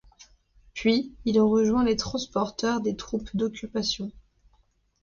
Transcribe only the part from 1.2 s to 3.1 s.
il rejoint les transporteurs des